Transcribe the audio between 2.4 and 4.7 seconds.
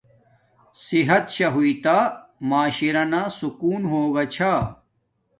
معاشرانا سکون ہوگا چھا